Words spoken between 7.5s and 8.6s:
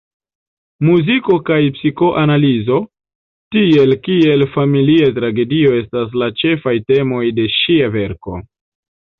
ŝia verko.